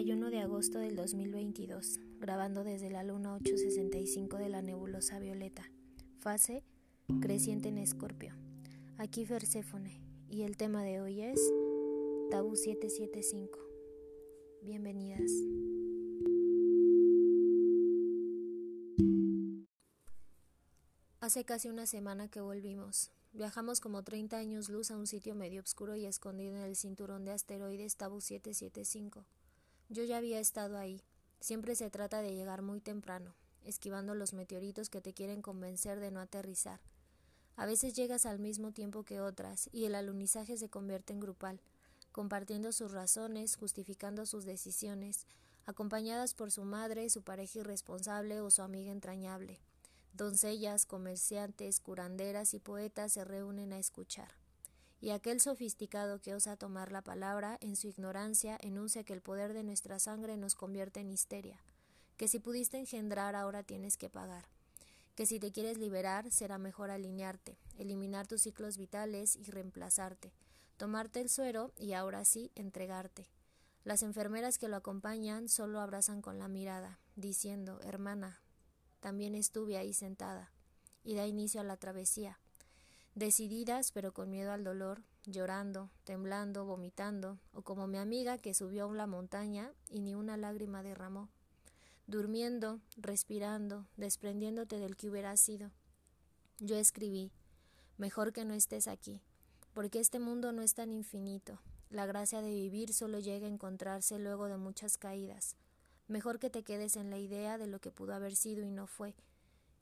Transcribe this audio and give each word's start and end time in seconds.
31 0.00 0.30
de 0.30 0.40
agosto 0.40 0.78
del 0.78 0.96
2022, 0.96 2.00
grabando 2.20 2.64
desde 2.64 2.88
la 2.88 3.02
luna 3.02 3.34
865 3.34 4.38
de 4.38 4.48
la 4.48 4.62
nebulosa 4.62 5.18
violeta. 5.18 5.70
Fase 6.20 6.64
creciente 7.20 7.68
en 7.68 7.76
Escorpio. 7.76 8.34
Aquí 8.96 9.26
Perséfone 9.26 10.00
y 10.30 10.44
el 10.44 10.56
tema 10.56 10.84
de 10.84 11.02
hoy 11.02 11.20
es 11.20 11.38
Tabú 12.30 12.56
775. 12.56 13.58
Bienvenidas. 14.62 15.30
Hace 21.20 21.44
casi 21.44 21.68
una 21.68 21.84
semana 21.84 22.28
que 22.28 22.40
volvimos. 22.40 23.12
Viajamos 23.34 23.82
como 23.82 24.02
30 24.02 24.38
años 24.38 24.70
luz 24.70 24.90
a 24.90 24.96
un 24.96 25.06
sitio 25.06 25.34
medio 25.34 25.60
oscuro 25.60 25.94
y 25.94 26.06
escondido 26.06 26.56
en 26.56 26.62
el 26.62 26.74
cinturón 26.74 27.26
de 27.26 27.32
asteroides 27.32 27.98
Tabu 27.98 28.22
775. 28.22 29.26
Yo 29.92 30.04
ya 30.04 30.18
había 30.18 30.38
estado 30.38 30.78
ahí. 30.78 31.02
Siempre 31.40 31.74
se 31.74 31.90
trata 31.90 32.22
de 32.22 32.32
llegar 32.32 32.62
muy 32.62 32.80
temprano, 32.80 33.34
esquivando 33.64 34.14
los 34.14 34.32
meteoritos 34.34 34.88
que 34.88 35.00
te 35.00 35.12
quieren 35.12 35.42
convencer 35.42 35.98
de 35.98 36.12
no 36.12 36.20
aterrizar. 36.20 36.78
A 37.56 37.66
veces 37.66 37.94
llegas 37.94 38.24
al 38.24 38.38
mismo 38.38 38.70
tiempo 38.70 39.02
que 39.02 39.20
otras 39.20 39.68
y 39.72 39.86
el 39.86 39.96
alunizaje 39.96 40.56
se 40.56 40.68
convierte 40.68 41.12
en 41.12 41.18
grupal, 41.18 41.60
compartiendo 42.12 42.70
sus 42.70 42.92
razones, 42.92 43.56
justificando 43.56 44.26
sus 44.26 44.44
decisiones, 44.44 45.26
acompañadas 45.66 46.34
por 46.34 46.52
su 46.52 46.62
madre, 46.64 47.10
su 47.10 47.22
pareja 47.22 47.58
irresponsable 47.58 48.40
o 48.40 48.52
su 48.52 48.62
amiga 48.62 48.92
entrañable. 48.92 49.58
Doncellas, 50.12 50.86
comerciantes, 50.86 51.80
curanderas 51.80 52.54
y 52.54 52.60
poetas 52.60 53.14
se 53.14 53.24
reúnen 53.24 53.72
a 53.72 53.78
escuchar 53.80 54.39
y 55.00 55.10
aquel 55.10 55.40
sofisticado 55.40 56.20
que 56.20 56.34
osa 56.34 56.56
tomar 56.56 56.92
la 56.92 57.02
palabra 57.02 57.56
en 57.60 57.74
su 57.74 57.88
ignorancia 57.88 58.58
enuncia 58.60 59.02
que 59.02 59.14
el 59.14 59.22
poder 59.22 59.54
de 59.54 59.62
nuestra 59.62 59.98
sangre 59.98 60.36
nos 60.36 60.54
convierte 60.54 61.00
en 61.00 61.10
histeria, 61.10 61.58
que 62.18 62.28
si 62.28 62.38
pudiste 62.38 62.78
engendrar 62.78 63.34
ahora 63.34 63.62
tienes 63.62 63.96
que 63.96 64.10
pagar, 64.10 64.44
que 65.14 65.24
si 65.24 65.40
te 65.40 65.52
quieres 65.52 65.78
liberar 65.78 66.30
será 66.30 66.58
mejor 66.58 66.90
alinearte, 66.90 67.56
eliminar 67.78 68.26
tus 68.26 68.42
ciclos 68.42 68.76
vitales 68.76 69.36
y 69.36 69.50
reemplazarte, 69.50 70.32
tomarte 70.76 71.20
el 71.20 71.30
suero 71.30 71.72
y 71.78 71.94
ahora 71.94 72.24
sí 72.24 72.52
entregarte. 72.54 73.26
Las 73.84 74.02
enfermeras 74.02 74.58
que 74.58 74.68
lo 74.68 74.76
acompañan 74.76 75.48
solo 75.48 75.80
abrazan 75.80 76.20
con 76.20 76.38
la 76.38 76.48
mirada, 76.48 76.98
diciendo, 77.16 77.80
hermana, 77.82 78.40
también 79.00 79.34
estuve 79.34 79.78
ahí 79.78 79.94
sentada, 79.94 80.52
y 81.02 81.14
da 81.14 81.26
inicio 81.26 81.62
a 81.62 81.64
la 81.64 81.78
travesía 81.78 82.38
decididas 83.20 83.92
pero 83.92 84.12
con 84.12 84.30
miedo 84.30 84.50
al 84.50 84.64
dolor, 84.64 85.02
llorando, 85.24 85.90
temblando, 86.04 86.64
vomitando, 86.64 87.38
o 87.52 87.62
como 87.62 87.86
mi 87.86 87.98
amiga 87.98 88.38
que 88.38 88.54
subió 88.54 88.90
a 88.90 88.94
la 88.94 89.06
montaña 89.06 89.72
y 89.90 90.00
ni 90.00 90.14
una 90.14 90.36
lágrima 90.36 90.82
derramó, 90.82 91.28
durmiendo, 92.06 92.80
respirando, 92.96 93.86
desprendiéndote 93.96 94.78
del 94.78 94.96
que 94.96 95.10
hubiera 95.10 95.36
sido. 95.36 95.70
Yo 96.58 96.76
escribí, 96.76 97.30
mejor 97.98 98.32
que 98.32 98.44
no 98.44 98.54
estés 98.54 98.88
aquí, 98.88 99.20
porque 99.74 100.00
este 100.00 100.18
mundo 100.18 100.50
no 100.50 100.62
es 100.62 100.74
tan 100.74 100.90
infinito, 100.90 101.60
la 101.90 102.06
gracia 102.06 102.40
de 102.40 102.50
vivir 102.50 102.94
solo 102.94 103.18
llega 103.18 103.46
a 103.46 103.50
encontrarse 103.50 104.18
luego 104.18 104.46
de 104.46 104.56
muchas 104.56 104.96
caídas. 104.96 105.56
Mejor 106.08 106.38
que 106.38 106.48
te 106.48 106.62
quedes 106.62 106.96
en 106.96 107.10
la 107.10 107.18
idea 107.18 107.58
de 107.58 107.66
lo 107.66 107.80
que 107.80 107.90
pudo 107.90 108.14
haber 108.14 108.34
sido 108.34 108.64
y 108.64 108.70
no 108.70 108.86
fue, 108.86 109.14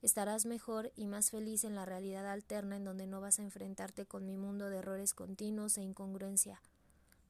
Estarás 0.00 0.46
mejor 0.46 0.92
y 0.94 1.06
más 1.06 1.30
feliz 1.30 1.64
en 1.64 1.74
la 1.74 1.84
realidad 1.84 2.30
alterna 2.30 2.76
en 2.76 2.84
donde 2.84 3.08
no 3.08 3.20
vas 3.20 3.40
a 3.40 3.42
enfrentarte 3.42 4.06
con 4.06 4.24
mi 4.24 4.36
mundo 4.36 4.70
de 4.70 4.78
errores 4.78 5.12
continuos 5.12 5.76
e 5.76 5.82
incongruencia. 5.82 6.62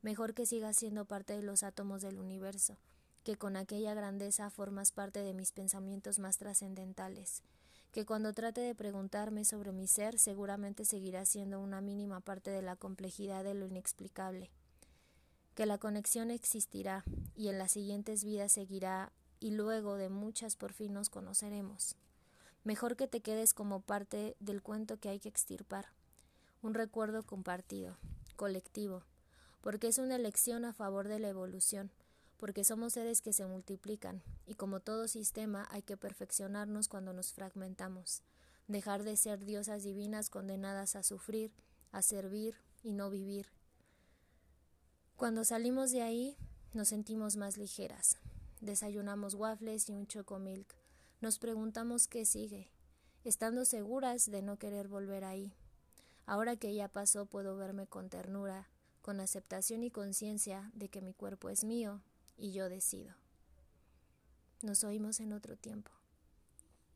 Mejor 0.03 0.35
que 0.35 0.45
sigas 0.45 0.77
siendo 0.77 1.07
parte 1.07 1.35
de 1.35 1.43
los 1.43 1.63
átomos 1.63 2.03
del 2.03 2.19
universo, 2.19 2.77
que 3.25 3.37
con 3.37 3.57
aquella 3.57 3.95
grandeza 3.95 4.51
formas 4.51 4.93
parte 4.93 5.21
de 5.21 5.33
mis 5.33 5.53
pensamientos 5.53 6.19
más 6.19 6.37
trascendentales, 6.37 7.43
que 7.91 8.05
cuando 8.05 8.35
trate 8.35 8.61
de 8.61 8.75
preguntarme 8.75 9.47
sobre 9.47 9.73
mi 9.73 9.87
ser 9.87 10.19
seguramente 10.19 10.85
seguirá 10.85 11.25
siendo 11.25 11.61
una 11.61 11.81
mínima 11.81 12.21
parte 12.21 12.51
de 12.51 12.61
la 12.61 12.77
complejidad 12.77 13.45
de 13.45 13.55
lo 13.55 13.65
inexplicable, 13.65 14.51
que 15.55 15.65
la 15.65 15.79
conexión 15.79 16.31
existirá 16.31 17.03
y 17.35 17.49
en 17.49 17.59
las 17.59 17.73
siguientes 17.73 18.25
vidas 18.25 18.53
seguirá 18.53 19.11
y 19.41 19.53
luego 19.53 19.97
de 19.97 20.11
muchas 20.11 20.55
por 20.55 20.75
fin 20.75 20.93
nos 20.93 21.09
conoceremos. 21.09 21.97
Mejor 22.69 22.97
que 22.97 23.09
te 23.09 23.23
quedes 23.23 23.55
como 23.55 23.81
parte 23.81 24.37
del 24.41 24.61
cuento 24.61 25.01
que 25.01 25.09
hay 25.09 25.21
que 25.21 25.31
extirpar, 25.31 25.87
un 26.61 26.75
recuerdo 26.75 27.23
compartido, 27.23 27.97
colectivo, 28.37 29.05
porque 29.63 29.89
es 29.89 29.97
una 29.97 30.17
elección 30.17 30.67
a 30.67 30.75
favor 30.75 31.09
de 31.09 31.19
la 31.19 31.29
evolución, 31.29 31.91
porque 32.37 32.65
somos 32.65 32.93
seres 32.93 33.23
que 33.23 33.33
se 33.33 33.47
multiplican, 33.47 34.23
y 34.45 34.53
como 34.53 34.81
todo 34.81 35.09
sistema 35.09 35.67
hay 35.71 35.81
que 35.81 35.97
perfeccionarnos 35.97 36.89
cuando 36.89 37.15
nos 37.15 37.33
fragmentamos, 37.33 38.21
dejar 38.67 39.03
de 39.03 39.17
ser 39.17 39.47
diosas 39.47 39.83
divinas 39.83 40.29
condenadas 40.29 40.95
a 40.95 41.03
sufrir, 41.03 41.51
a 41.91 42.03
servir 42.03 42.55
y 42.83 42.93
no 42.93 43.09
vivir. 43.09 43.47
Cuando 45.17 45.43
salimos 45.45 45.91
de 45.91 46.03
ahí, 46.03 46.37
nos 46.75 46.89
sentimos 46.89 47.37
más 47.37 47.57
ligeras. 47.57 48.19
Desayunamos 48.61 49.33
waffles 49.33 49.89
y 49.89 49.95
un 49.95 50.07
chocomilk 50.07 50.77
nos 51.21 51.39
preguntamos 51.39 52.07
qué 52.07 52.25
sigue, 52.25 52.71
estando 53.25 53.65
seguras 53.65 54.31
de 54.31 54.43
no 54.43 54.59
querer 54.59 54.89
volver 54.89 55.25
ahí. 55.25 55.53
Ahora 56.27 56.57
que 56.57 56.75
ya 56.75 56.89
pasó 56.89 57.27
puedo 57.27 57.57
verme 57.57 57.87
con 57.87 58.09
ternura, 58.09 58.69
con 59.03 59.19
aceptación 59.21 59.83
y 59.83 59.91
conciencia 59.91 60.71
de 60.75 60.89
que 60.89 61.01
mi 61.01 61.15
cuerpo 61.15 61.49
es 61.49 61.65
mío 61.65 62.03
y 62.37 62.53
yo 62.53 62.69
decido. 62.69 63.15
Nos 64.63 64.85
oímos 64.85 65.21
en 65.21 65.33
otro 65.33 65.57
tiempo. 65.57 65.98